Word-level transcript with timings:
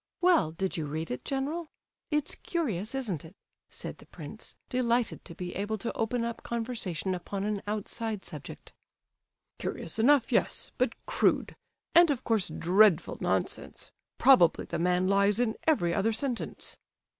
Well, 0.19 0.49
did 0.49 0.77
you 0.77 0.87
read 0.87 1.11
it, 1.11 1.23
general? 1.23 1.67
It's 2.09 2.33
curious, 2.33 2.95
isn't 2.95 3.23
it?" 3.23 3.35
said 3.69 3.99
the 3.99 4.07
prince, 4.07 4.55
delighted 4.67 5.23
to 5.25 5.35
be 5.35 5.53
able 5.53 5.77
to 5.77 5.93
open 5.95 6.25
up 6.25 6.41
conversation 6.41 7.13
upon 7.13 7.43
an 7.43 7.61
outside 7.67 8.25
subject. 8.25 8.73
"Curious 9.59 9.99
enough, 9.99 10.31
yes, 10.31 10.71
but 10.79 10.95
crude, 11.05 11.55
and 11.93 12.09
of 12.09 12.23
course 12.23 12.47
dreadful 12.49 13.19
nonsense; 13.21 13.91
probably 14.17 14.65
the 14.65 14.79
man 14.79 15.07
lies 15.07 15.39
in 15.39 15.55
every 15.67 15.93
other 15.93 16.13
sentence." 16.13 16.77